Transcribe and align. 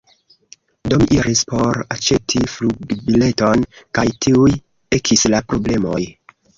Do 0.93 0.97
mi 1.01 1.07
iris 1.17 1.43
por 1.51 1.81
aĉeti 1.97 2.43
flugbileton, 2.55 3.69
kaj 4.01 4.09
tuj 4.27 4.53
ekis 5.03 5.31
la 5.35 5.47
problemoj. 5.53 6.05